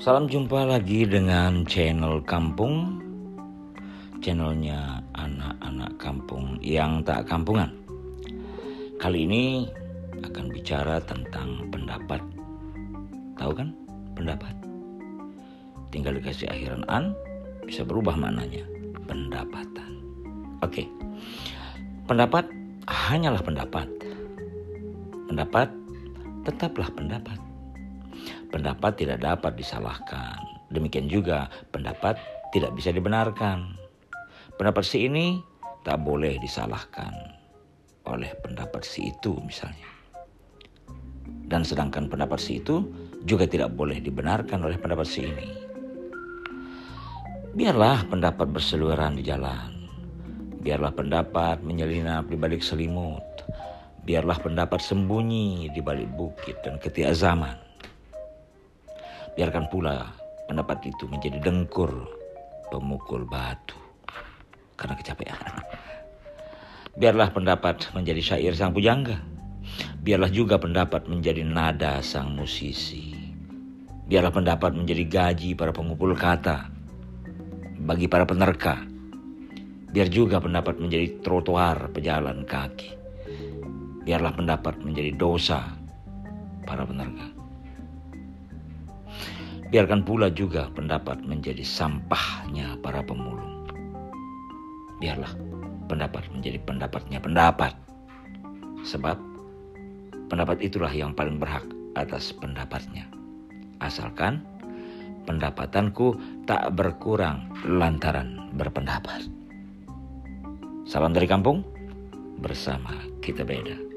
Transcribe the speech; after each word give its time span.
Salam 0.00 0.32
jumpa 0.32 0.64
lagi 0.64 1.04
dengan 1.04 1.60
channel 1.68 2.24
Kampung. 2.24 3.04
Channelnya 4.24 5.04
anak-anak 5.12 5.92
kampung 6.00 6.56
yang 6.64 7.04
tak 7.04 7.28
kampungan. 7.28 7.68
Kali 8.96 9.28
ini 9.28 9.68
akan 10.24 10.48
bicara 10.48 11.04
tentang 11.04 11.68
pendapat. 11.68 12.16
Tahu 13.36 13.52
kan 13.52 13.76
pendapat? 14.16 14.56
Tinggal 15.92 16.16
dikasih 16.16 16.48
akhiran 16.48 16.88
an 16.88 17.12
Bisa 17.68 17.84
berubah 17.84 18.16
maknanya. 18.16 18.64
Pendapatan. 19.04 20.00
Oke. 20.64 20.88
Pendapat 22.08 22.48
hanyalah 22.88 23.44
pendapat. 23.44 23.84
Pendapat 25.28 25.68
tetaplah 26.48 26.88
pendapat. 26.96 27.49
Pendapat 28.50 28.98
tidak 28.98 29.22
dapat 29.22 29.56
disalahkan. 29.56 30.38
Demikian 30.70 31.06
juga 31.10 31.50
pendapat 31.70 32.18
tidak 32.50 32.74
bisa 32.74 32.90
dibenarkan. 32.90 33.78
Pendapat 34.58 34.84
si 34.84 35.06
ini 35.06 35.40
tak 35.86 36.02
boleh 36.02 36.36
disalahkan 36.42 37.12
oleh 38.06 38.30
pendapat 38.42 38.82
si 38.82 39.10
itu 39.10 39.38
misalnya. 39.42 39.88
Dan 41.50 41.66
sedangkan 41.66 42.06
pendapat 42.06 42.38
si 42.38 42.62
itu 42.62 42.86
juga 43.26 43.46
tidak 43.46 43.74
boleh 43.74 43.98
dibenarkan 43.98 44.62
oleh 44.62 44.78
pendapat 44.78 45.06
si 45.06 45.26
ini. 45.26 45.50
Biarlah 47.50 48.06
pendapat 48.06 48.46
berseliweran 48.46 49.18
di 49.18 49.26
jalan. 49.26 49.90
Biarlah 50.60 50.92
pendapat 50.92 51.64
menyelinap 51.64 52.28
di 52.28 52.36
balik 52.36 52.60
selimut 52.60 53.30
Biarlah 54.00 54.40
pendapat 54.40 54.80
sembunyi 54.80 55.68
di 55.70 55.80
balik 55.84 56.08
bukit 56.16 56.56
dan 56.64 56.80
ketiak 56.80 57.12
zaman. 57.12 57.69
Biarkan 59.40 59.72
pula 59.72 60.04
pendapat 60.44 60.92
itu 60.92 61.08
menjadi 61.08 61.40
dengkur 61.40 61.88
pemukul 62.68 63.24
batu 63.24 63.80
karena 64.76 65.00
kecapean. 65.00 65.40
Biarlah 67.00 67.32
pendapat 67.32 67.88
menjadi 67.96 68.20
syair 68.20 68.52
sang 68.52 68.76
pujangga. 68.76 69.16
Biarlah 70.04 70.28
juga 70.28 70.60
pendapat 70.60 71.08
menjadi 71.08 71.40
nada 71.40 72.04
sang 72.04 72.36
musisi. 72.36 73.16
Biarlah 74.04 74.28
pendapat 74.28 74.76
menjadi 74.76 75.08
gaji 75.08 75.56
para 75.56 75.72
pengumpul 75.72 76.12
kata 76.12 76.68
bagi 77.80 78.12
para 78.12 78.28
penerka. 78.28 78.76
Biar 79.88 80.12
juga 80.12 80.36
pendapat 80.36 80.76
menjadi 80.76 81.16
trotoar 81.24 81.88
pejalan 81.96 82.44
kaki 82.44 83.00
biarlah 84.04 84.36
pendapat 84.36 84.76
menjadi 84.84 85.16
dosa 85.16 85.64
para 86.68 86.84
penerka. 86.84 87.39
Biarkan 89.70 90.02
pula 90.02 90.26
juga 90.34 90.66
pendapat 90.74 91.22
menjadi 91.22 91.62
sampahnya 91.62 92.74
para 92.82 93.06
pemulung. 93.06 93.70
Biarlah 94.98 95.30
pendapat 95.86 96.26
menjadi 96.34 96.58
pendapatnya 96.66 97.22
pendapat. 97.22 97.70
Sebab 98.82 99.14
pendapat 100.26 100.58
itulah 100.66 100.90
yang 100.90 101.14
paling 101.14 101.38
berhak 101.38 101.62
atas 101.94 102.34
pendapatnya. 102.34 103.06
Asalkan 103.78 104.42
pendapatanku 105.30 106.18
tak 106.50 106.74
berkurang 106.74 107.46
lantaran 107.62 108.50
berpendapat. 108.58 109.30
Salam 110.82 111.14
dari 111.14 111.30
kampung, 111.30 111.62
bersama 112.42 112.90
kita 113.22 113.46
beda. 113.46 113.89